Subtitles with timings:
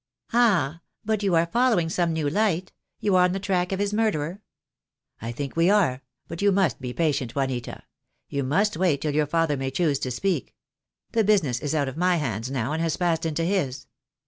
[0.33, 0.81] "Ah!
[1.05, 4.41] but you are following some new light— you are on the track of his murderer?"
[5.21, 6.01] "I think we are.
[6.27, 7.83] But you must be patient, Juanita.
[8.29, 8.49] THE DAY WILL COME.
[8.49, 10.55] 205 You must wait till your father may choose to speak.
[11.11, 13.85] The business is out of my hands now, and has passed into his."